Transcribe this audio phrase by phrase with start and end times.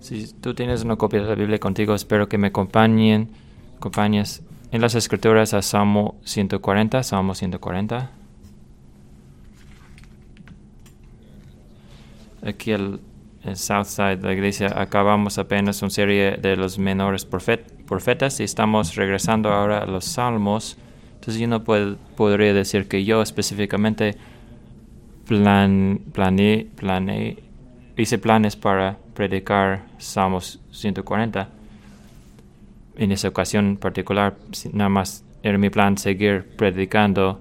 [0.00, 3.28] Si tú tienes una copia de la Biblia contigo, espero que me acompañen,
[3.76, 4.42] acompañes
[4.72, 8.10] en las escrituras a Salmo 140, Salmo 140.
[12.42, 13.00] Aquí el,
[13.44, 18.44] el Southside de la iglesia acabamos apenas una serie de los menores profet, profetas y
[18.44, 20.78] estamos regresando ahora a los salmos.
[21.16, 24.16] Entonces yo no puedo, podría decir que yo específicamente
[25.26, 27.36] plan, planeé, planeé,
[27.98, 31.46] hice planes para predicar Salmos 140.
[32.96, 34.34] En esa ocasión particular,
[34.72, 37.38] nada más era mi plan seguir predicando.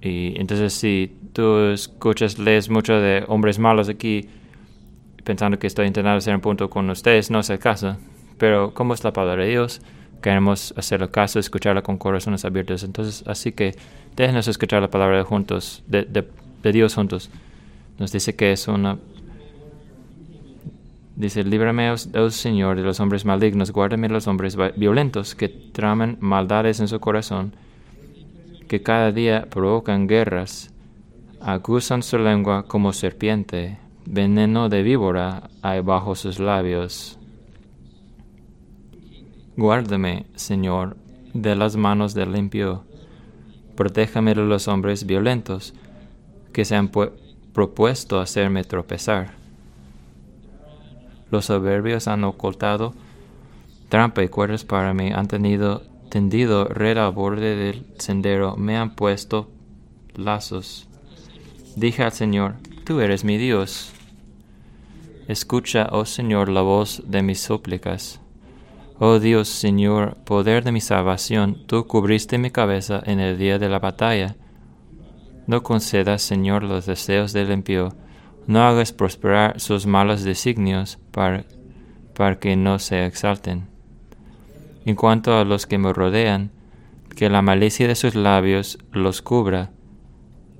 [0.00, 4.28] Y entonces si tú escuchas, lees mucho de hombres malos aquí,
[5.24, 7.96] pensando que estoy intentando hacer un punto con ustedes, no es el caso.
[8.38, 9.82] Pero como es la palabra de Dios,
[10.22, 12.84] queremos hacerle caso, escucharla con corazones abiertos.
[12.84, 13.74] Entonces, así que
[14.14, 16.28] déjenos escuchar la palabra de juntos, de, de,
[16.62, 17.28] de Dios juntos.
[17.98, 18.98] Nos dice que es una
[21.20, 26.16] Dice, líbrame, oh Señor, de los hombres malignos, guárdame de los hombres violentos que traman
[26.18, 27.52] maldades en su corazón,
[28.68, 30.72] que cada día provocan guerras,
[31.42, 37.18] acusan su lengua como serpiente, veneno de víbora hay bajo sus labios.
[39.58, 40.96] Guárdame, Señor,
[41.34, 42.84] de las manos del limpio,
[43.76, 45.74] protéjame de los hombres violentos,
[46.54, 46.90] que se han
[47.52, 49.39] propuesto hacerme tropezar.
[51.30, 52.94] Los soberbios han ocultado
[53.88, 58.94] trampa y cuerdas para mí, han tenido tendido red al borde del sendero, me han
[58.94, 59.50] puesto
[60.14, 60.88] lazos.
[61.76, 62.54] Dije al Señor,
[62.90, 63.92] Tú eres mi Dios.
[65.28, 68.20] Escucha, oh Señor, la voz de mis súplicas.
[68.98, 73.68] Oh Dios, Señor, poder de mi salvación, tú cubriste mi cabeza en el día de
[73.68, 74.34] la batalla.
[75.46, 77.90] No concedas, Señor, los deseos del impío
[78.46, 81.44] no hagas prosperar sus malos designios para,
[82.14, 83.68] para que no se exalten.
[84.84, 86.50] En cuanto a los que me rodean,
[87.14, 89.70] que la malicia de sus labios los cubra,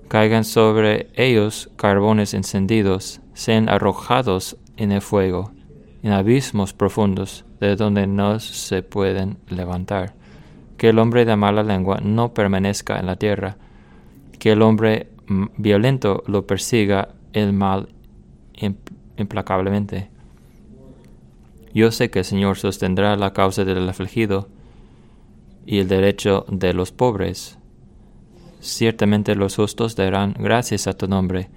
[0.09, 5.53] caigan sobre ellos carbones encendidos, sean arrojados en el fuego,
[6.03, 10.15] en abismos profundos, de donde no se pueden levantar.
[10.77, 13.57] Que el hombre de mala lengua no permanezca en la tierra,
[14.39, 15.11] que el hombre
[15.57, 17.89] violento lo persiga el mal
[19.17, 20.11] implacablemente.
[21.73, 24.49] Yo sé que el Señor sostendrá la causa del afligido
[25.67, 27.59] y el derecho de los pobres.
[28.61, 31.49] Ciertamente los justos darán gracias a tu nombre,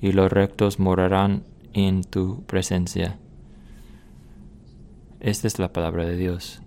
[0.00, 1.42] y los rectos morarán
[1.72, 3.18] en tu presencia.
[5.20, 6.62] Esta es la palabra de Dios.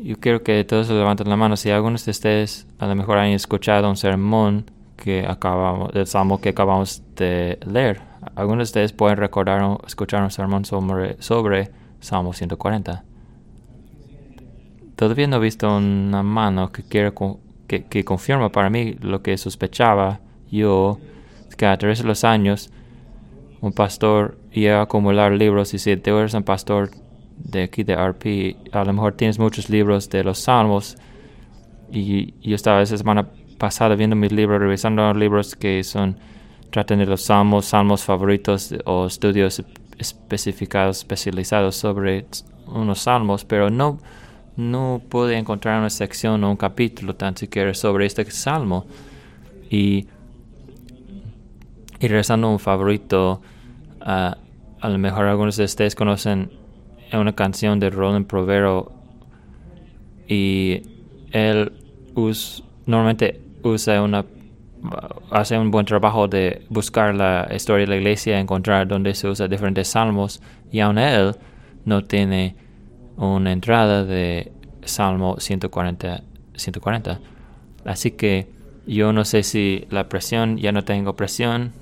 [0.00, 1.56] Yo quiero que todos levanten la mano.
[1.56, 6.40] Si algunos de ustedes a lo mejor han escuchado un sermón que acabamos, del salmo
[6.40, 8.00] que acabamos de leer,
[8.36, 11.70] algunos de ustedes pueden recordar o escuchar un sermón sobre, sobre
[12.00, 13.04] Salmo 140.
[14.94, 17.12] Todavía no he visto una mano que, quiere,
[17.66, 20.20] que, que confirma para mí lo que sospechaba
[20.50, 20.98] yo,
[21.56, 22.70] que a través de los años
[23.60, 26.90] un pastor iba a acumular libros y si tú eres un pastor
[27.44, 30.96] de aquí de RP, a lo mejor tienes muchos libros de los salmos
[31.90, 33.28] y yo estaba esa semana
[33.58, 36.16] pasada viendo mis libros, revisando libros que son
[36.70, 39.62] tratan de los salmos, salmos favoritos o estudios
[39.98, 42.26] especificados, especializados sobre
[42.66, 43.98] unos salmos, pero no
[44.56, 48.86] no pude encontrar una sección o un capítulo tan siquiera sobre este salmo.
[49.70, 50.08] Y
[52.00, 53.40] y regresando a un favorito
[54.02, 54.34] uh,
[54.80, 56.50] a lo mejor algunos de ustedes conocen
[57.12, 58.92] una canción de Roland Provero
[60.26, 60.82] y
[61.32, 61.72] él
[62.14, 64.24] us, normalmente usa una
[65.30, 69.48] hace un buen trabajo de buscar la historia de la iglesia, encontrar donde se usa
[69.48, 71.34] diferentes salmos y aún él
[71.84, 72.54] no tiene
[73.16, 74.52] una entrada de
[74.84, 76.22] Salmo 140,
[76.54, 77.20] 140.
[77.84, 78.48] Así que
[78.86, 81.72] yo no sé si la presión, ya no tengo presión,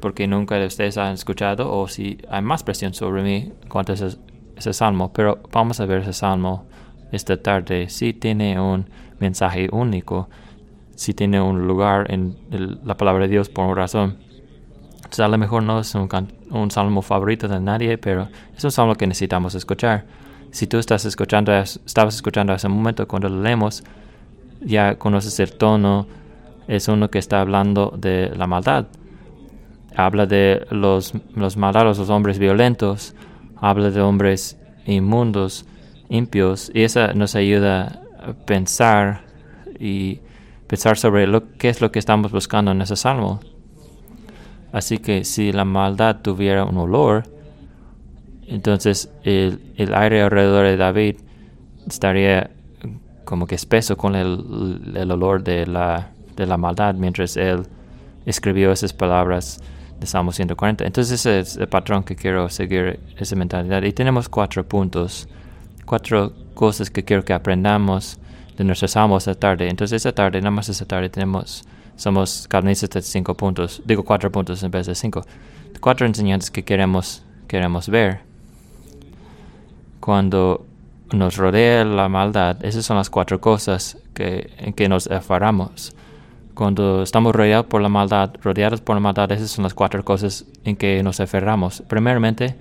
[0.00, 3.96] porque nunca de ustedes han escuchado, o si hay más presión sobre mí cuanto a
[4.56, 6.66] ese salmo, pero vamos a ver ese salmo
[7.12, 7.88] esta tarde.
[7.88, 8.88] Si tiene un
[9.18, 10.28] mensaje único,
[10.94, 12.36] si tiene un lugar en
[12.84, 14.18] la palabra de Dios por razón.
[15.18, 16.08] A lo mejor no es un,
[16.50, 20.04] un, salmo favorito de nadie, pero es un salmo que necesitamos escuchar.
[20.50, 23.84] Si tú estás escuchando, estabas escuchando hace un momento cuando lo leemos,
[24.60, 26.06] ya conoces el tono,
[26.66, 28.86] es uno que está hablando de la maldad.
[29.94, 33.14] Habla de los, los malvados, los hombres violentos,
[33.56, 35.66] habla de hombres inmundos,
[36.08, 39.22] impios, y eso nos ayuda a pensar
[39.78, 40.20] y
[40.66, 43.40] pensar sobre lo, qué es lo que estamos buscando en ese salmo.
[44.72, 47.24] Así que si la maldad tuviera un olor,
[48.46, 51.16] entonces el, el aire alrededor de David
[51.86, 52.50] estaría
[53.24, 57.62] como que espeso con el, el olor de la, de la maldad mientras él
[58.24, 59.60] escribió esas palabras
[60.00, 60.84] de Salmo 140.
[60.84, 63.82] Entonces ese es el patrón que quiero seguir, esa mentalidad.
[63.82, 65.28] Y tenemos cuatro puntos,
[65.84, 68.18] cuatro cosas que quiero que aprendamos
[68.56, 69.68] de nuestros salmos esta tarde.
[69.68, 71.64] Entonces esta tarde, nada más esta tarde, tenemos,
[71.96, 75.24] somos carnistas de cinco puntos, digo cuatro puntos en vez de cinco.
[75.80, 78.20] Cuatro enseñanzas que queremos, queremos ver.
[80.00, 80.66] Cuando
[81.12, 85.95] nos rodea la maldad, esas son las cuatro cosas que, en que nos aferramos.
[86.56, 90.46] Cuando estamos rodeados por la maldad, rodeados por la maldad, esas son las cuatro cosas
[90.64, 91.82] en que nos aferramos.
[91.86, 92.56] Primeramente,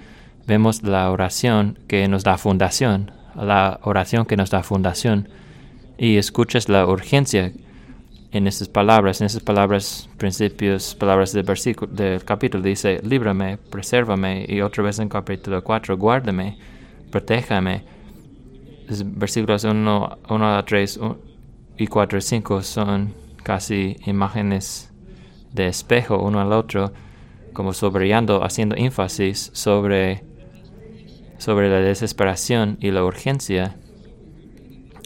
[0.46, 5.30] vemos la oración que nos da fundación, la oración que nos da fundación,
[5.98, 7.54] y escuchas la urgencia
[8.34, 14.46] en esas palabras, en esas palabras, principios, palabras del versículo, del capítulo, dice, líbrame, presérvame,
[14.46, 16.58] y otra vez en capítulo 4, guárdame,
[17.12, 17.86] protéjame.
[18.90, 21.00] Versículos 1, 1 a 3
[21.78, 24.92] y 4 y 5 son casi imágenes
[25.54, 26.92] de espejo uno al otro,
[27.54, 30.24] como sobrellando, haciendo énfasis sobre,
[31.38, 33.78] sobre la desesperación y la urgencia.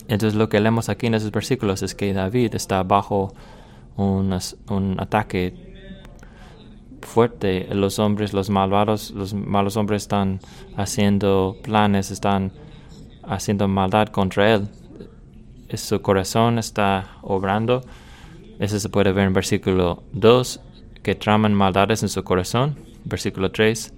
[0.07, 3.33] Entonces lo que leemos aquí en esos versículos es que David está bajo
[3.97, 4.36] un,
[4.69, 5.53] un ataque
[7.01, 7.68] fuerte.
[7.74, 10.39] Los hombres, los malvados, los malos hombres están
[10.77, 12.53] haciendo planes, están
[13.21, 14.69] haciendo maldad contra él.
[15.74, 17.81] Su corazón está obrando
[18.60, 20.60] eso se puede ver en versículo 2,
[21.02, 22.76] que traman maldades en su corazón.
[23.06, 23.94] Versículo 3,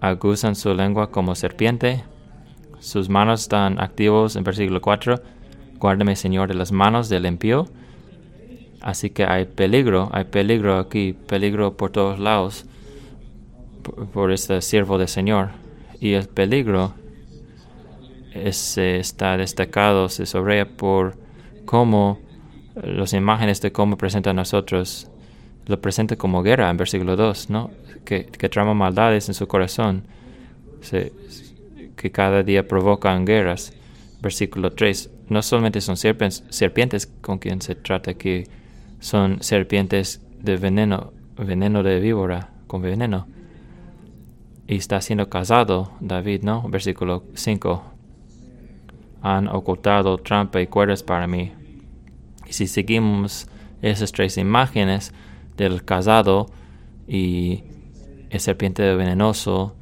[0.00, 2.04] agusan su lengua como serpiente.
[2.78, 5.20] Sus manos están activos en versículo 4.
[5.78, 7.66] Guárdame, Señor, de las manos del impío.
[8.80, 12.66] Así que hay peligro, hay peligro aquí, peligro por todos lados
[14.12, 15.50] por, este siervo del Señor.
[16.00, 16.94] Y el peligro
[18.34, 21.16] está destacado, se sobre por
[21.64, 22.18] cómo
[22.74, 25.08] las imágenes de cómo presenta a nosotros,
[25.66, 27.70] lo presenta como guerra en versículo 2, ¿no?
[28.04, 30.04] Que, trama maldades en su corazón,
[31.96, 33.72] que cada día provocan guerras.
[34.20, 38.44] Versículo 3, no solamente son serpientes, serpientes con quien se trata aquí,
[39.00, 43.26] son serpientes de veneno, veneno de víbora, con veneno.
[44.66, 46.66] Y está siendo casado David, ¿no?
[46.68, 47.84] Versículo 5.
[49.22, 51.52] Han ocultado trampa y cuerdas para mí,
[52.54, 53.48] si seguimos
[53.82, 55.12] esas tres imágenes
[55.56, 56.46] del casado
[57.06, 57.64] y
[58.30, 59.74] el serpiente venenoso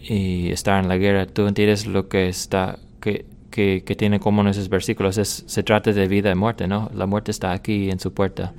[0.00, 4.48] y estar en la guerra, tú entiendes lo que está que, que, tiene como en
[4.48, 5.18] esos versículos.
[5.18, 6.90] Es, se trata de vida y muerte, ¿no?
[6.94, 8.52] La muerte está aquí en su puerta.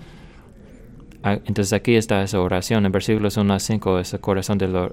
[1.24, 2.86] Ah, entonces aquí está esa oración.
[2.86, 4.92] En versículos 1 a 5 es el corazón de,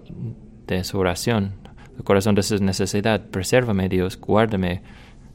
[0.67, 1.55] de su oración,
[1.97, 3.21] el corazón de su necesidad.
[3.31, 4.83] Presérvame, Dios, guárdame,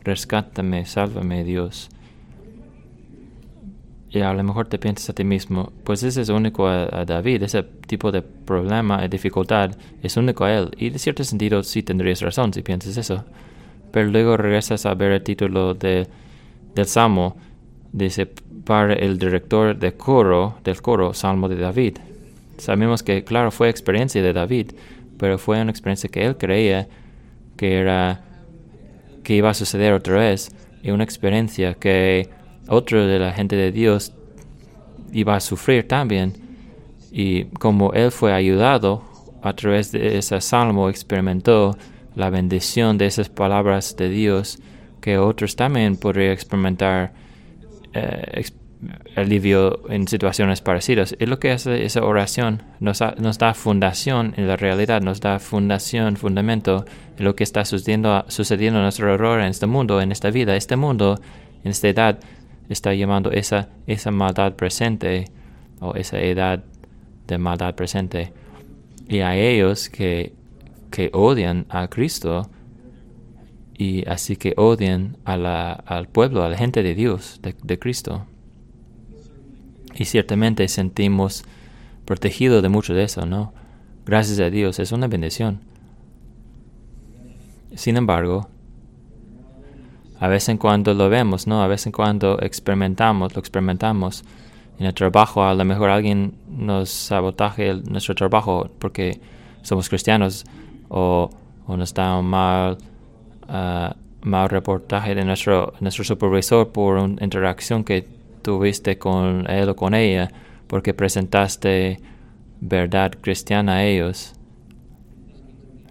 [0.04, 1.90] rescátame, sálvame, Dios.
[4.14, 7.44] Y a lo mejor te piensas a ti mismo, pues ese es único a, David,
[7.44, 9.72] ese tipo de problema y dificultad
[10.04, 10.72] es único a él.
[10.78, 13.24] Y de cierto sentido sí tendrías razón si piensas eso.
[13.92, 16.08] Pero luego regresas a ver el título de,
[16.76, 17.38] del Salmo,
[17.94, 18.30] dice
[18.66, 21.98] para el director de coro, del coro, Salmo de David.
[22.58, 24.74] Sabemos que, claro, fue experiencia de David,
[25.18, 26.88] pero fue una experiencia que él creía
[27.56, 28.22] que era
[29.24, 30.52] que iba a suceder otra vez
[30.84, 32.30] y una experiencia que
[32.72, 34.14] otro de la gente de Dios
[35.12, 36.34] iba a sufrir también.
[37.12, 39.04] Y como él fue ayudado
[39.42, 41.78] a través de ese salmo, experimentó
[42.16, 44.60] la bendición de esas palabras de Dios,
[45.02, 47.14] que otros también podrían experimentar
[47.94, 48.46] eh,
[49.16, 51.16] alivio en situaciones parecidas.
[51.20, 56.18] Es lo que hace esa oración, nos, da fundación en la realidad, nos da fundación,
[56.18, 56.86] fundamento
[57.18, 60.56] en lo que está sucediendo, sucediendo en nuestro error en este mundo, en esta vida,
[60.56, 61.20] este mundo,
[61.64, 62.20] en esta edad
[62.74, 65.26] está llamando esa, esa maldad presente
[65.80, 66.64] o esa edad
[67.28, 68.34] de maldad presente.
[69.08, 70.34] Y a ellos que,
[70.90, 72.50] que odian a Cristo
[73.78, 77.80] y así que odian a la, al pueblo, a la gente de Dios, de, de
[77.80, 78.26] Cristo.
[79.96, 81.44] Y ciertamente sentimos
[82.06, 83.54] protegidos de mucho de eso, ¿no?
[84.06, 85.62] Gracias a Dios, es una bendición.
[87.76, 88.50] Sin embargo,
[90.22, 91.64] a vez en cuando lo vemos, ¿no?
[91.64, 94.24] A vez en cuando experimentamos, lo experimentamos.
[94.78, 99.20] En el trabajo a lo mejor alguien nos sabotaje nuestro trabajo porque
[99.64, 100.46] somos cristianos
[100.90, 101.32] o,
[101.66, 102.78] o nos da un mal,
[103.50, 108.08] uh, mal reportaje de nuestro, nuestro supervisor por una interacción que
[108.44, 110.30] tuviste con él o con ella
[110.68, 112.00] porque presentaste
[112.60, 114.34] verdad cristiana a ellos.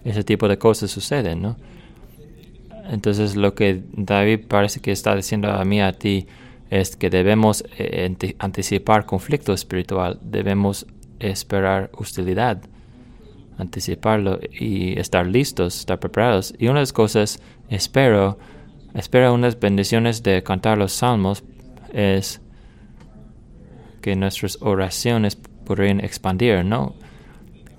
[0.05, 1.57] Ese tipo de cosas suceden, ¿no?
[2.89, 6.27] Entonces lo que David parece que está diciendo a mí, a ti,
[6.69, 10.87] es que debemos eh, anticipar conflicto espiritual, debemos
[11.19, 12.61] esperar hostilidad,
[13.57, 16.53] anticiparlo y estar listos, estar preparados.
[16.57, 18.39] Y una de las cosas, espero,
[18.95, 21.43] espero unas bendiciones de cantar los salmos
[21.93, 22.41] es
[24.01, 26.95] que nuestras oraciones podrían expandir, ¿no?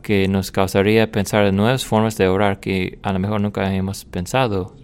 [0.03, 4.05] Que nos causaría pensar en nuevas formas de orar que a lo mejor nunca hemos
[4.05, 4.82] pensado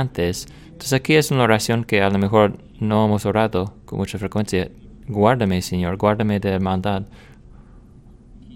[0.00, 0.46] antes.
[0.64, 4.70] Entonces aquí es una oración que a lo mejor no hemos orado con mucha frecuencia.
[5.06, 7.04] Guárdame, Señor, guárdame de la maldad.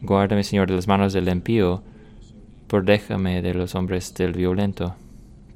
[0.02, 1.83] Guárdame, Señor, de las manos del impío.
[2.66, 4.97] Protégame de los hombres del violento,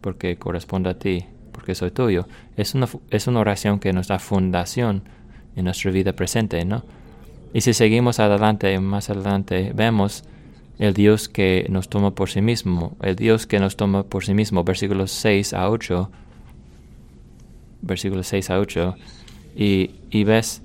[0.01, 2.27] porque corresponde a ti, porque soy tuyo.
[2.57, 5.03] Es una, es una oración que nos da fundación
[5.57, 6.85] en nuestra vida presente, ¿no?
[7.53, 10.25] Y si seguimos adelante, más adelante, vemos
[10.81, 14.33] el Dios que nos toma por sí mismo, el Dios que nos toma por sí
[14.33, 16.11] mismo, versículos 6 a 8,
[17.83, 18.95] versículos 6 a 8,
[19.57, 20.63] y, y ves,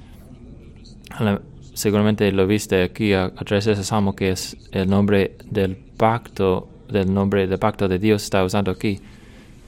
[1.74, 6.70] seguramente lo viste aquí a, través de ese salmo que es el nombre del pacto,
[6.88, 9.02] del nombre del pacto de Dios está usado aquí.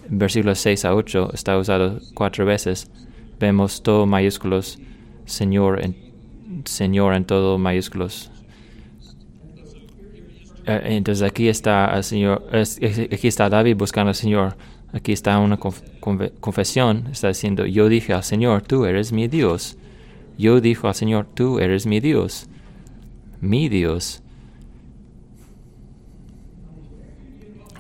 [0.08, 2.90] Versículos 6 a 8 está usado cuatro veces.
[3.38, 4.80] Vemos todo mayúsculos,
[5.26, 8.32] Señor en, Señor en todo mayúsculos.
[10.68, 14.58] Eh, entonces aquí está el Señor, aquí está David buscando al Señor.
[14.94, 19.78] Aquí está una confesión, está diciendo, yo dije al Señor, tú eres mi Dios.
[20.38, 22.48] Yo dije al Señor, tú eres mi Dios.
[23.42, 24.22] Mi Dios.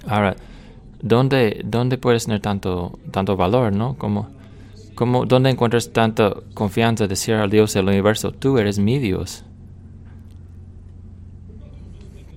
[0.05, 0.35] Ahora,
[1.01, 3.97] ¿dónde, dónde puedes tener tanto, tanto valor, no?
[3.97, 4.29] Como,
[4.95, 9.43] como, ¿Dónde encuentras tanta confianza de decir al Dios del universo, tú eres mi Dios?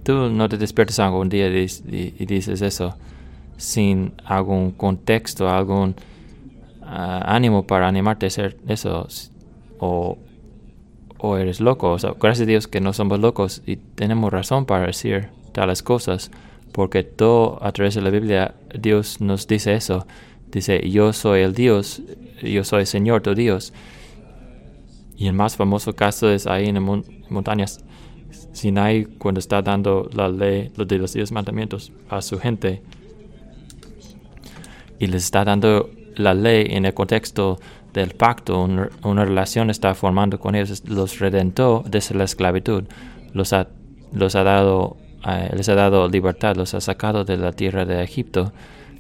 [0.02, 2.95] Tú no te despiertas algún día y, dices eso
[3.61, 5.95] sin algún contexto, algún
[6.83, 9.07] ah, ánimo para animarte a hacer eso.
[9.78, 10.16] O,
[11.37, 11.92] eres loco.
[11.92, 16.30] O gracias a Dios que no somos locos y tenemos razón para decir tales cosas.
[16.73, 20.07] Porque todo a través de la Biblia Dios nos dice eso.
[20.50, 22.02] Dice, yo soy el Dios,
[22.42, 23.75] yo soy el Señor tu Dios.
[25.16, 26.83] Y el más famoso caso es ahí en
[27.28, 27.85] montañas
[28.52, 32.83] Sinai cuando está dando la ley de los diez mandamientos a su gente
[34.99, 37.59] y les está dando la ley en el contexto
[37.92, 42.85] del pacto, una, relación está formando con ellos, los redentó desde la esclavitud,
[43.33, 43.69] los ha,
[44.12, 48.02] los ha dado, eh, les ha dado libertad, los ha sacado de la tierra de
[48.02, 48.52] Egipto.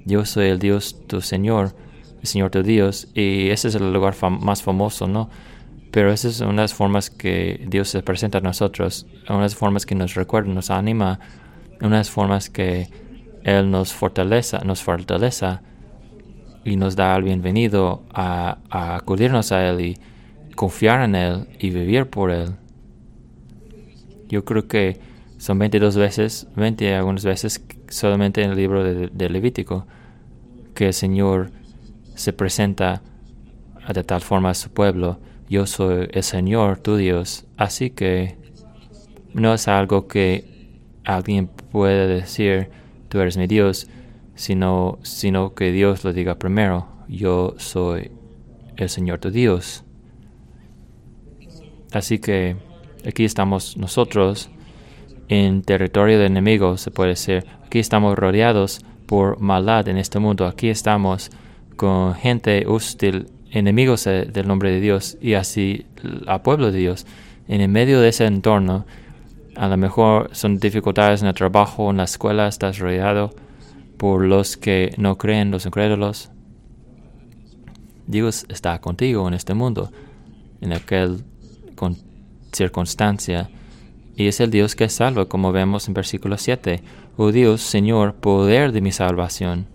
[0.06, 1.72] Yo soy el Dios tu Señor,
[2.20, 5.30] el Señor tu Dios, y ese es el lugar más famoso, ¿no?
[5.90, 10.14] Pero esas son unas formas que Dios se presenta a nosotros, unas formas que nos
[10.14, 11.18] recuerda, nos anima,
[11.80, 12.88] unas formas que
[13.42, 15.62] Él nos fortaleza, nos fortaleza
[16.64, 19.98] y nos da el bienvenido a, acudirnos a Él y
[20.54, 22.54] confiar en Él y vivir por Él.
[24.28, 25.00] Yo creo que
[25.38, 29.86] son 22 veces, 20 algunas veces solamente en el libro de Levítico,
[30.74, 31.50] que el Señor
[32.14, 33.02] se presenta
[33.92, 35.18] de tal forma a su pueblo
[35.50, 37.44] yo soy el Señor tu Dios.
[37.56, 38.38] Así que
[39.34, 40.44] no es algo que
[41.04, 42.70] alguien puede decir,
[43.08, 43.88] tú eres mi Dios,
[44.36, 48.12] sino, sino que Dios lo diga primero, yo soy
[48.76, 49.82] el Señor tu Dios.
[51.92, 52.56] Así que
[53.04, 54.50] aquí estamos nosotros
[55.28, 57.44] en territorio de enemigos, se puede decir.
[57.66, 60.46] Aquí estamos rodeados por maldad en este mundo.
[60.46, 61.30] Aquí estamos
[61.76, 65.86] con gente hostil enemigos del nombre de Dios y así
[66.26, 67.06] al pueblo de Dios.
[67.48, 68.86] En el medio de ese entorno,
[69.56, 73.34] a lo mejor son dificultades en el trabajo, en la escuela, estás rodeado
[73.96, 76.30] por los que no creen, los incrédulos.
[78.06, 79.92] Dios está contigo en este mundo,
[80.60, 81.22] en aquel
[82.52, 83.50] circunstancia,
[84.16, 86.82] y es el Dios que salva, como vemos en versículo 7.
[87.16, 89.66] Oh Dios, Señor, poder de mi salvación.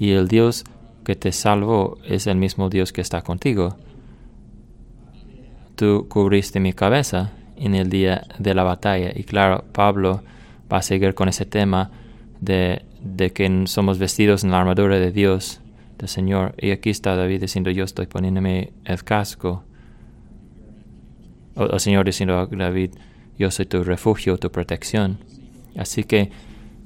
[0.00, 0.64] Y el Dios
[1.04, 3.76] que te salvó es el mismo Dios que está contigo.
[5.76, 9.12] Tú cubriste mi cabeza en el día de la batalla.
[9.14, 10.22] Y claro, Pablo
[10.72, 11.90] va a seguir con ese tema
[12.40, 12.82] de,
[13.34, 15.60] que somos vestidos en la armadura de Dios,
[15.98, 16.54] del Señor.
[16.58, 19.64] Y aquí está David diciendo, yo estoy poniéndome el casco.
[21.56, 22.92] O el Señor diciendo a David,
[23.38, 25.18] yo soy tu refugio, tu protección.
[25.76, 26.30] Así que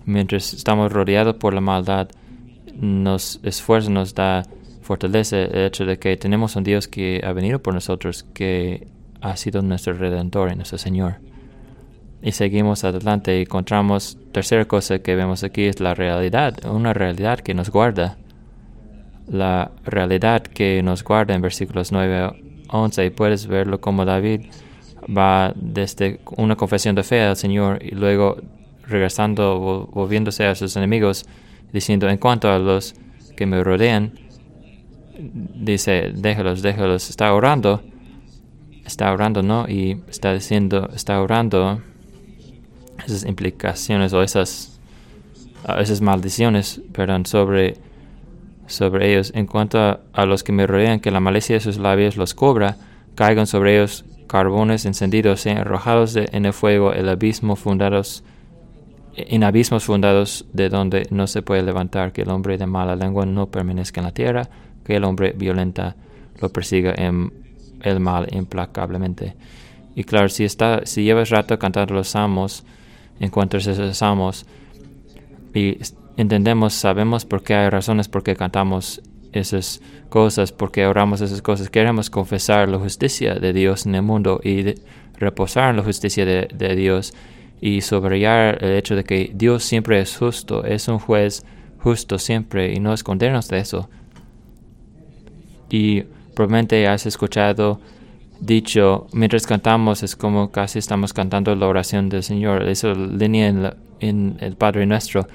[0.04, 2.08] mientras estamos rodeados por la maldad,
[2.80, 4.42] nos esfuerzo, nos da
[4.82, 8.86] fortalece el hecho de que tenemos un Dios que ha venido por nosotros, que
[9.20, 11.16] ha sido nuestro redentor y nuestro Señor.
[12.22, 17.40] Y seguimos adelante y encontramos, tercera cosa que vemos aquí es la realidad, una realidad
[17.40, 18.16] que nos guarda.
[19.26, 22.34] La realidad que nos guarda en versículos 9 a
[22.68, 23.06] 11.
[23.06, 24.46] Y puedes verlo como David
[25.04, 28.36] va desde una confesión de fe al Señor y luego
[28.86, 31.26] regresando, volviéndose a sus enemigos,
[31.72, 32.94] diciendo, en cuanto a los
[33.36, 34.12] que me rodean,
[35.18, 37.82] dice, déjalos, déjalos, está orando,
[38.84, 39.68] está orando, ¿no?
[39.68, 41.80] Y está diciendo, está orando
[43.06, 44.78] esas implicaciones o esas,
[45.78, 47.76] esas maldiciones, perdón, sobre,
[48.66, 49.32] sobre ellos.
[49.34, 49.78] En cuanto
[50.12, 52.76] a, los que me rodean, que la malicia de sus labios los cobra,
[53.14, 58.24] caigan sobre ellos carbones encendidos, sean arrojados en el fuego, el abismo fundados
[59.16, 63.26] en abismos fundados de donde no se puede levantar, que el hombre de mala lengua
[63.26, 64.48] no permanezca en la tierra,
[64.84, 65.96] que el hombre violenta
[66.40, 67.32] lo persiga en
[67.82, 69.36] el mal implacablemente.
[69.94, 72.64] Y claro, si, está, si llevas rato cantando los salmos,
[73.20, 74.46] encuentras esos salmos
[75.54, 75.78] y
[76.16, 79.00] entendemos, sabemos por qué hay razones por qué cantamos
[79.32, 81.70] esas cosas, por qué oramos esas cosas.
[81.70, 84.74] Queremos confesar la justicia de Dios en el mundo y
[85.16, 87.14] reposar en la justicia de, de Dios
[87.64, 91.46] y subrayar el hecho de que Dios siempre es justo, es un juez
[91.78, 93.88] justo siempre y no escondernos de eso.
[95.70, 96.02] Y
[96.34, 97.80] probablemente has escuchado
[98.38, 103.74] dicho, mientras cantamos es como casi estamos cantando la oración del Señor, esa línea en,
[104.00, 105.26] en el Padre nuestro,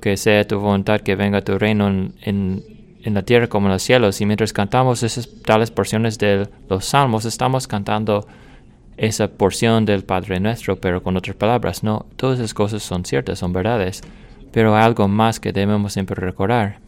[0.00, 2.64] que sea tu voluntad, que venga tu reino en, en,
[3.02, 4.18] en, la tierra como en los cielos.
[4.22, 8.26] Y mientras cantamos esas tales porciones de los salmos, estamos cantando
[9.00, 13.38] esa porción del Padre nuestro, pero con otras palabras, no, todas esas cosas son ciertas,
[13.38, 14.02] son verdades,
[14.52, 16.80] pero hay algo más que debemos siempre recordar.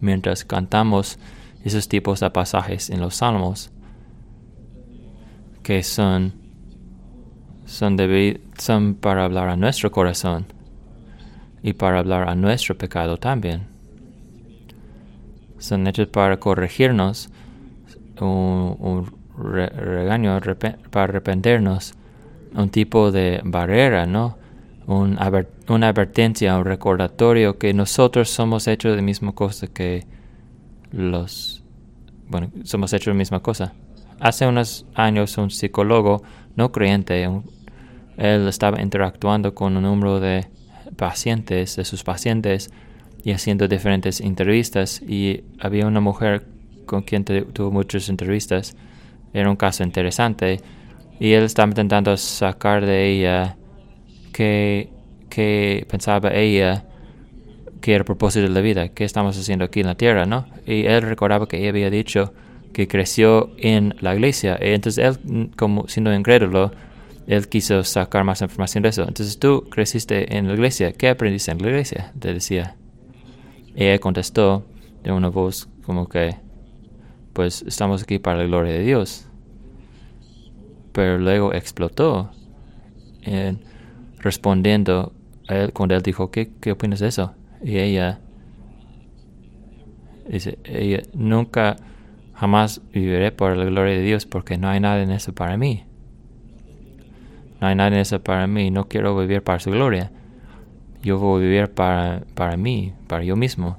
[0.00, 1.18] Mientras cantamos
[1.62, 3.70] esos tipos de pasajes en los salmos,
[5.62, 6.32] que son,
[7.66, 7.98] son,
[8.56, 10.46] son para hablar a nuestro corazón
[11.62, 13.66] y para hablar a nuestro pecado también.
[15.58, 17.28] Son hechos para corregirnos
[18.18, 20.38] un regaño
[20.90, 21.94] para arrepentirnos,
[22.54, 24.38] un tipo de barrera, ¿no?
[24.86, 30.04] una advertencia, un recordatorio que nosotros somos hechos de la misma cosa que
[30.90, 31.62] los...
[32.28, 33.72] Bueno, somos hechos de la misma cosa.
[34.18, 36.22] Hace unos años un psicólogo
[36.56, 37.22] no creyente,
[38.16, 40.46] él estaba interactuando con un número de
[40.96, 42.70] pacientes, de sus pacientes,
[43.22, 46.46] y haciendo diferentes entrevistas, y había una mujer
[46.86, 48.76] con quien tuvo muchas entrevistas,
[49.32, 50.60] era un caso interesante
[51.18, 53.56] y él estaba intentando sacar de ella
[54.32, 54.88] qué,
[55.88, 56.86] pensaba ella
[57.80, 60.46] que era el propósito de la vida, qué estamos haciendo aquí en la tierra, ¿no?
[60.66, 62.32] Y él recordaba que ella había dicho
[62.72, 64.58] que creció en la iglesia.
[64.60, 66.72] Y entonces él, como siendo incrédulo,
[67.26, 69.02] él quiso sacar más información de eso.
[69.02, 72.12] Entonces tú creciste en la iglesia, ¿qué aprendiste en la iglesia?
[72.22, 72.76] Le decía.
[73.74, 74.66] Y ella contestó
[75.02, 76.36] de una voz como que
[77.40, 79.26] pues estamos aquí para la gloria de Dios.
[80.92, 82.30] Pero luego explotó
[83.22, 83.60] en
[84.18, 85.14] respondiendo
[85.48, 87.34] a él cuando él dijo, ¿qué, qué opinas de eso?
[87.64, 88.20] Y ella
[90.28, 91.76] dice, ella nunca,
[92.34, 95.84] jamás viviré por la gloria de Dios porque no hay nada en eso para mí.
[97.58, 100.12] No hay nada en eso para mí, no quiero vivir para su gloria.
[101.02, 103.78] Yo voy a vivir para, para mí, para yo mismo.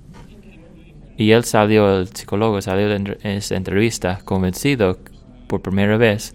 [1.22, 4.98] Y él salió, el psicólogo salió de esa entrevista convencido
[5.46, 6.34] por primera vez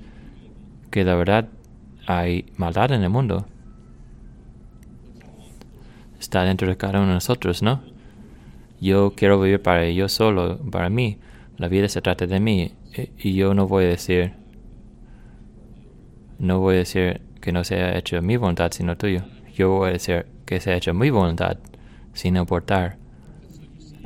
[0.92, 1.48] que la verdad
[2.06, 3.46] hay maldad en el mundo.
[6.20, 7.82] Está dentro de cada uno de nosotros, ¿no?
[8.80, 11.18] Yo quiero vivir para yo solo, para mí.
[11.56, 12.70] La vida se trata de mí.
[12.94, 14.34] E, y yo no voy a decir,
[16.38, 19.22] no voy a decir que no sea hecho mi voluntad, sino tuyo.
[19.52, 21.58] Yo voy a decir que sea hecho mi voluntad,
[22.12, 22.98] sin importar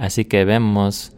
[0.01, 1.13] Así que vemos,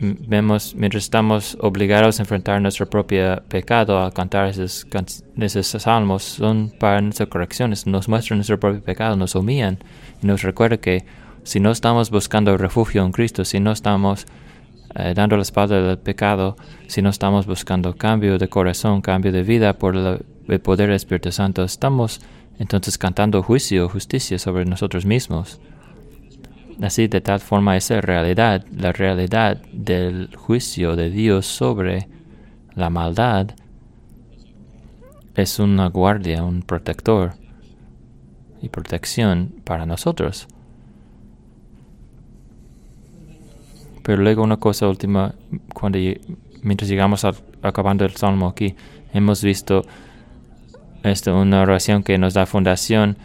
[0.00, 4.88] vemos mientras estamos obligados a enfrentar nuestro propio pecado, a cantar esos,
[5.38, 9.78] esos salmos, son para nuestras correcciones, nos muestran nuestro propio pecado, nos humillan
[10.20, 11.04] y nos recuerda que
[11.44, 14.26] si no estamos buscando refugio en Cristo, si no estamos
[14.96, 16.56] eh, dando la espalda al pecado,
[16.88, 21.30] si no estamos buscando cambio de corazón, cambio de vida por el poder del Espíritu
[21.30, 22.20] Santo, estamos
[22.58, 25.60] entonces cantando juicio, justicia sobre nosotros mismos.
[26.82, 32.08] Así de tal forma esa realidad, la realidad del juicio de Dios sobre
[32.74, 33.50] la maldad,
[35.34, 37.34] es una guardia, un protector
[38.62, 40.48] y protección para nosotros.
[44.02, 45.34] Pero luego una cosa última,
[45.74, 45.98] cuando
[46.62, 47.24] mientras llegamos
[47.62, 48.74] acabando el salmo aquí,
[49.12, 49.82] hemos visto
[51.02, 53.16] esto, una oración que nos da fundación,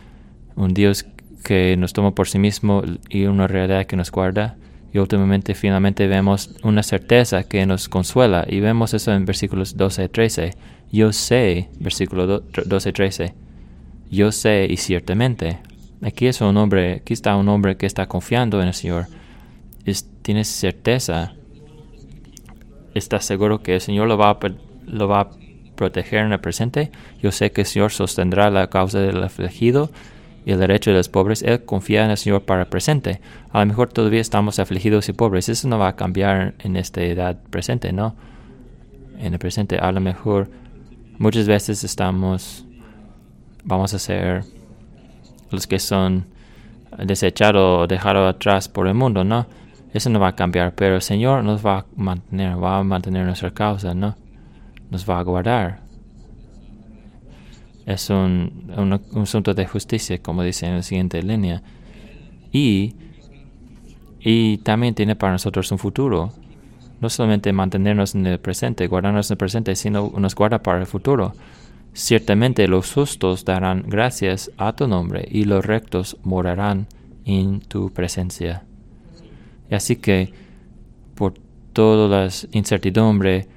[0.55, 1.05] un Dios
[1.45, 4.57] que nos toma por sí mismo y una realidad que nos guarda.
[4.91, 8.45] Y últimamente, finalmente vemos una certeza que nos consuela.
[8.49, 10.53] Y vemos eso en versículos 12 y 13.
[10.91, 13.33] Yo sé, versículo 12 y 13.
[14.09, 15.59] Yo sé y ciertamente.
[16.01, 19.05] Aquí es un hombre, aquí está un hombre que está confiando en el Señor.
[19.85, 21.33] Es, tiene certeza.
[22.95, 24.39] Está seguro que el Señor lo va,
[24.87, 25.29] lo va a
[25.75, 26.91] proteger en el presente.
[27.21, 29.91] Yo sé que el Señor sostendrá la causa del afligido
[30.45, 31.41] y el derecho de los pobres.
[31.41, 33.19] Él confía en el Señor para el presente.
[33.51, 35.49] A lo mejor todavía estamos afligidos y pobres.
[35.49, 38.15] Eso no va a cambiar en esta edad presente, ¿no?
[39.17, 40.49] En el presente, a lo mejor
[41.17, 42.65] muchas veces estamos,
[43.63, 44.43] vamos a ser
[45.49, 46.25] los que son
[47.03, 49.47] desechados o dejados atrás por el mundo, ¿no?
[49.93, 53.25] Eso no va a cambiar, pero el Señor nos va a mantener, va a mantener
[53.25, 54.15] nuestra causa, ¿no?
[54.91, 55.84] Nos va a guardar.
[57.85, 61.61] Es un, un, asunto de justicia, como dice en la siguiente línea.
[62.51, 62.95] Y,
[64.19, 66.31] y también tiene para nosotros un futuro.
[66.99, 70.87] No solamente mantenernos en el presente, guardarnos en el presente, sino nos guarda para el
[70.87, 71.33] futuro.
[71.93, 76.87] Ciertamente los justos darán gracias a tu nombre y los rectos morarán
[77.23, 78.63] en tu presencia.
[79.69, 80.33] Y así que
[81.15, 81.35] por
[81.73, 83.47] todas las incertidumbres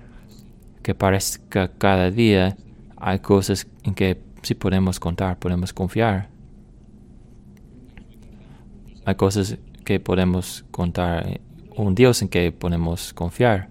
[0.83, 2.57] que parezca cada día,
[3.01, 6.29] hay cosas en que sí podemos contar, podemos confiar.
[9.05, 11.41] Hay cosas que podemos contar,
[11.77, 13.69] un Dios en que podemos confiar.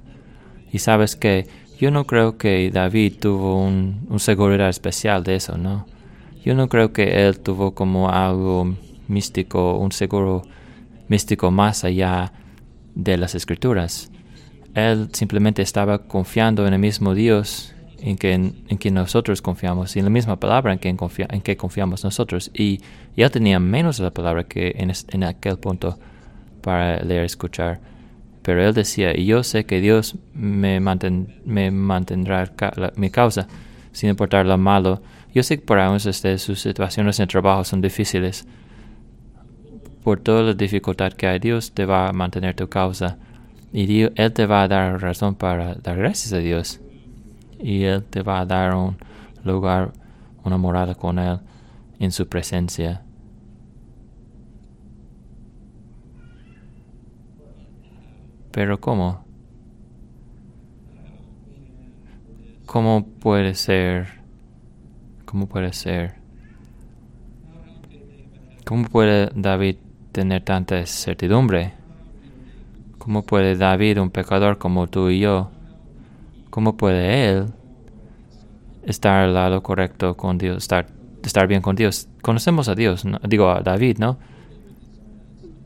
[0.71, 1.47] Y sabes que
[1.79, 5.85] yo no creo que David tuvo un, un seguridad especial de eso, ¿no?
[6.43, 8.75] Yo no creo que él tuvo como algo
[9.07, 10.43] místico, un seguro
[11.07, 12.31] místico más allá
[12.95, 14.11] de las escrituras.
[14.73, 20.01] Él simplemente estaba confiando en el mismo Dios en que, en, que nosotros confiamos y
[20.01, 22.51] la misma palabra en que, en que confiamos nosotros.
[22.53, 22.81] Y,
[23.15, 25.97] él tenía menos de la palabra que en, en aquel punto
[26.61, 27.79] para leer y escuchar.
[28.43, 32.51] Pero él decía, y yo sé que Dios me, me mantendrá
[32.95, 33.47] mi causa,
[33.91, 35.01] sin importar lo malo.
[35.33, 38.47] Yo sé que por aún este, sus situaciones en trabajo son difíciles.
[40.03, 43.17] Por toda la dificultad que hay, Dios te va a mantener tu causa.
[43.73, 46.79] Y Él te va a dar razón para dar gracias a Dios
[47.59, 48.97] y Él te va a dar un
[49.43, 49.93] lugar,
[50.43, 51.39] una morada con Él
[51.99, 53.03] en su presencia.
[58.51, 59.23] Pero ¿cómo?
[62.65, 64.07] ¿Cómo puede ser?
[65.25, 66.15] ¿Cómo puede ser?
[68.65, 69.77] ¿Cómo puede David
[70.11, 71.73] tener tanta certidumbre?
[72.97, 75.51] ¿Cómo puede David, un pecador como tú y yo,
[76.57, 77.53] ¿Cómo puede él
[78.81, 82.07] estar al lado correcto con Dios, estar, bien con Dios?
[82.23, 84.17] Conocemos a Dios, digo a David, ¿no?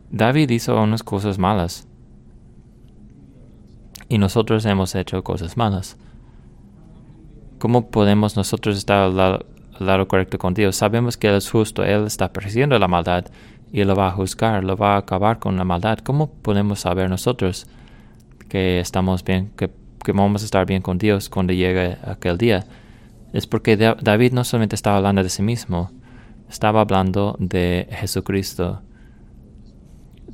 [0.09, 1.87] David hizo unas cosas malas.
[4.09, 5.97] Y nosotros hemos hecho cosas malas.
[7.57, 9.45] ¿Cómo podemos nosotros estar al lado,
[9.79, 10.75] al lado correcto con Dios?
[10.75, 13.27] Sabemos que Él es justo, Él está persiguiendo la maldad
[13.71, 15.99] y lo va a juzgar, lo va a acabar con la maldad.
[15.99, 17.65] ¿Cómo podemos saber nosotros
[18.49, 19.53] que estamos bien,
[20.03, 22.65] que vamos a estar bien con Dios cuando llegue aquel día,
[23.33, 25.91] es porque David no solamente estaba hablando de sí mismo,
[26.49, 28.81] estaba hablando de Jesucristo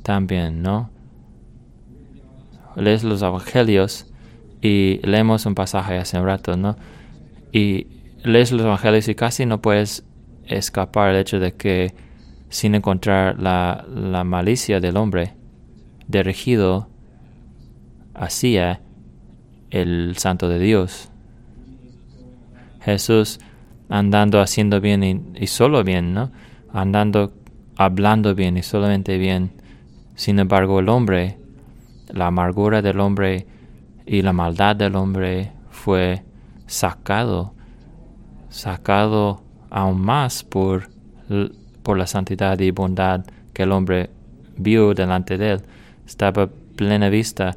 [0.02, 0.90] también, ¿no?
[2.76, 4.06] Lees los evangelios
[4.60, 6.76] y leemos un pasaje hace un rato, ¿no?
[7.52, 7.86] Y
[8.24, 10.04] lees los evangelios y casi no puedes
[10.46, 11.94] escapar el hecho de que
[12.48, 15.34] sin encontrar la, la malicia del hombre
[16.06, 16.88] dirigido
[18.14, 18.80] hacia
[19.70, 21.10] el santo de Dios.
[22.80, 23.38] Jesús
[23.88, 26.30] andando haciendo bien y, solo bien, ¿no?
[26.72, 27.32] Andando,
[27.76, 29.52] hablando bien y solamente bien.
[30.14, 31.38] Sin embargo, el hombre,
[32.08, 33.46] la amargura del hombre
[34.06, 36.22] y la maldad del hombre fue
[36.66, 37.54] sacado,
[38.50, 40.88] sacado aún más por,
[41.82, 44.10] por la santidad y bondad que el hombre
[44.56, 45.62] vio delante de él.
[46.06, 47.56] Estaba plena vista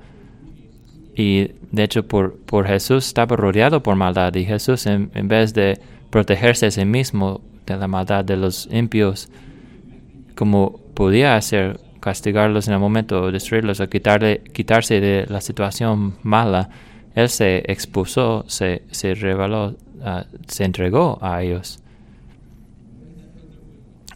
[1.21, 5.79] y de hecho por, por Jesús estaba rodeado por maldad y Jesús en, vez de
[6.09, 9.29] protegerse a sí mismo de la maldad de los impios,
[10.35, 16.69] como podía hacer, castigarlos en el momento, destruirlos o quitarle, quitarse de la situación mala,
[17.13, 21.83] Él se expuso, se, se reveló, ah, se entregó a ellos.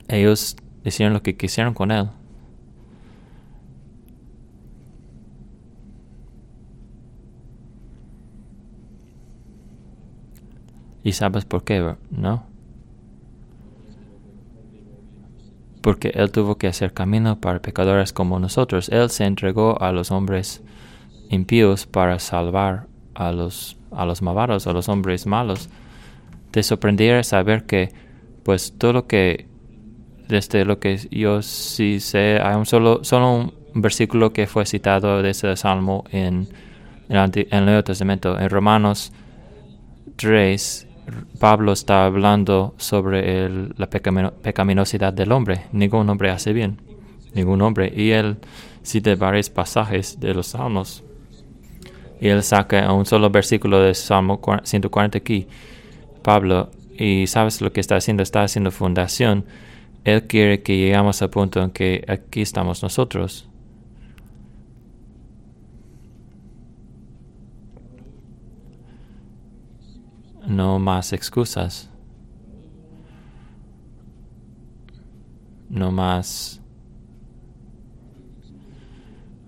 [0.08, 2.08] Ellos hicieron lo que quisieron con Él.
[11.06, 12.44] ¿Y sabes por qué, no?
[15.82, 18.90] Porque Él tuvo que hacer camino para pecadores como nosotros.
[18.90, 20.64] Él se entregó a los hombres
[21.30, 25.70] impíos para salvar a los, a los malvados, a los hombres malos.
[26.50, 27.94] Te sorprendiera saber que,
[28.42, 29.46] pues, todo lo que,
[30.28, 35.22] desde lo que yo sí sé, hay un solo, solo un versículo que fue citado
[35.22, 36.48] de ese salmo en,
[37.10, 39.14] en el Nuevo Testamento, en Romanos
[40.16, 40.88] 3,
[41.40, 45.66] Pablo está hablando sobre la pecaminosidad del hombre.
[45.72, 46.82] Ningún hombre hace bien.
[47.34, 47.92] Ningún hombre.
[47.96, 48.38] Y él
[48.82, 51.04] cita varios pasajes de los salmos.
[52.20, 55.48] Y él saca un solo versículo de Salmo 140 aquí.
[56.24, 59.46] Pablo, y sabes lo que está haciendo, está haciendo fundación.
[60.06, 63.48] Él quiere que lleguemos al punto en que aquí estamos nosotros.
[70.48, 71.90] No más excusas.
[75.70, 76.62] No más.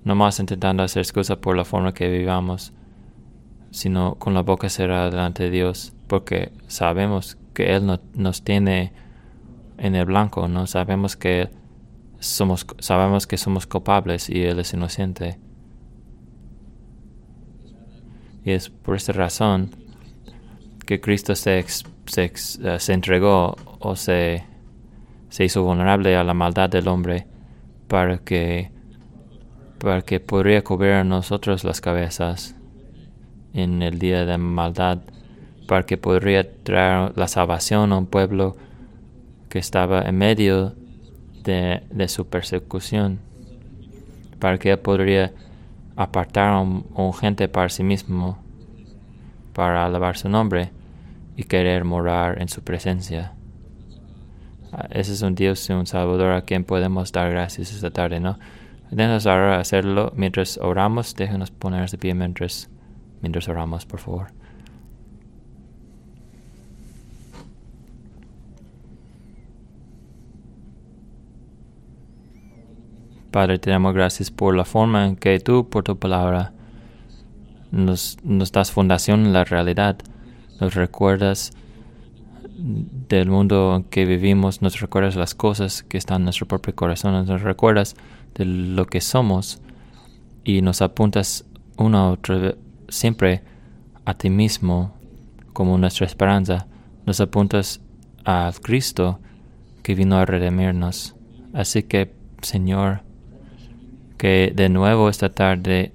[0.03, 2.73] No más intentando hacer excusas por la forma que vivamos,
[3.71, 8.93] sino con la boca cerrada delante de Dios, porque sabemos que Él no, nos tiene
[9.77, 11.49] en el blanco, no sabemos que
[12.19, 15.39] somos, sabemos que somos culpables y Él es inocente.
[18.45, 19.71] Y es por esta razón
[20.87, 21.63] que Cristo se,
[22.05, 24.45] se, eh, se entregó o se,
[25.29, 27.27] se, hizo vulnerable a la maldad del hombre
[27.89, 28.71] para que,
[29.79, 32.55] para que podría cubrir a nosotros las cabezas
[33.53, 34.99] en el día de maldad,
[35.67, 38.55] para que podría traer la salvación a un pueblo
[39.49, 40.73] que estaba en medio
[41.43, 43.19] de, de su persecución,
[44.39, 45.33] para que él podría
[45.97, 48.37] apartar a un, a un gente para sí mismo,
[49.51, 50.76] para alabar su nombre
[51.37, 53.33] y querer morar en su presencia.
[54.73, 58.19] Ah, ese es un Dios y un Salvador a quien podemos dar gracias esta tarde,
[58.19, 58.39] ¿no?
[58.89, 61.15] Déjenos ahora hacerlo mientras oramos.
[61.15, 62.71] Déjenos ponernos de pie mientras,
[63.21, 64.27] mientras oramos, por favor.
[73.29, 76.53] Padre, te damos gracias por la forma en que tú, por tu palabra,
[77.71, 79.97] nos, nos das fundación en la realidad
[80.59, 81.51] nos recuerdas
[82.57, 87.25] del mundo en que vivimos, nos recuerdas las cosas que están en nuestro propio corazón,
[87.25, 87.95] nos recuerdas
[88.35, 89.61] de lo que somos
[90.43, 91.45] y nos apuntas
[91.77, 92.55] una otra
[92.89, 93.43] siempre
[94.05, 94.95] a ti mismo
[95.53, 96.67] como nuestra esperanza.
[97.05, 97.81] Nos apuntas
[98.25, 99.19] a Cristo
[99.83, 101.15] que vino a redimirnos.
[101.53, 103.01] Así que, Señor,
[104.17, 105.93] que de nuevo esta tarde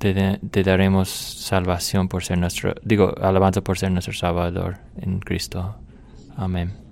[0.00, 5.76] te, te, daremos salvación por ser nuestro, digo, alabanza por ser nuestro Salvador en Cristo.
[6.36, 6.89] Amén.